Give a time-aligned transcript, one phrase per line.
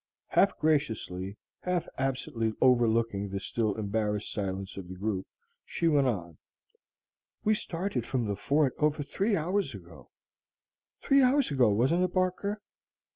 [0.29, 5.27] Half graciously, half absently overlooking the still embarrassed silence of the group,
[5.63, 6.39] she went on:
[7.43, 10.09] "We started from the fort over three hours ago,
[11.03, 12.63] three hours ago, wasn't it, Barker?"